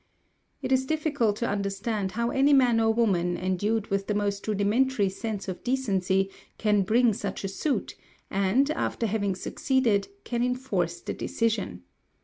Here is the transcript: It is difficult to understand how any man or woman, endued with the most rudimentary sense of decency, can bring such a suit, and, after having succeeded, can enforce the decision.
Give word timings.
It 0.63 0.71
is 0.71 0.87
difficult 0.87 1.35
to 1.35 1.47
understand 1.47 2.13
how 2.13 2.31
any 2.31 2.53
man 2.53 2.79
or 2.79 2.91
woman, 2.91 3.37
endued 3.37 3.91
with 3.91 4.07
the 4.07 4.15
most 4.15 4.47
rudimentary 4.47 5.09
sense 5.09 5.47
of 5.47 5.63
decency, 5.63 6.31
can 6.57 6.81
bring 6.81 7.13
such 7.13 7.43
a 7.43 7.47
suit, 7.47 7.95
and, 8.31 8.71
after 8.71 9.05
having 9.05 9.35
succeeded, 9.35 10.07
can 10.23 10.41
enforce 10.41 11.01
the 11.01 11.13
decision. 11.13 11.83